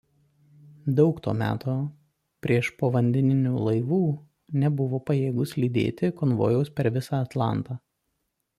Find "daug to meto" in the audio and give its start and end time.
0.99-1.75